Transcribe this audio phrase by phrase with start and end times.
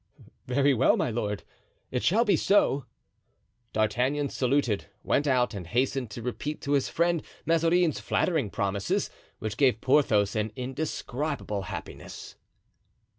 [0.47, 1.43] "Very well, my lord;
[1.91, 2.85] it shall be so."
[3.71, 9.57] D'Artagnan saluted, went out and hastened to repeat to his friend Mazarin's flattering promises, which
[9.57, 12.35] gave Porthos an indescribable happiness.